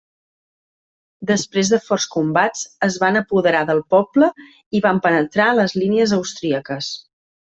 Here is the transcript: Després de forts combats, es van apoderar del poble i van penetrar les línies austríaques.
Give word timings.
Després 1.31 1.69
de 1.73 1.79
forts 1.89 2.07
combats, 2.15 2.63
es 2.87 2.97
van 3.03 3.21
apoderar 3.21 3.61
del 3.69 3.83
poble 3.97 4.31
i 4.79 4.83
van 4.89 5.03
penetrar 5.05 5.51
les 5.61 5.77
línies 5.83 6.17
austríaques. 6.21 6.91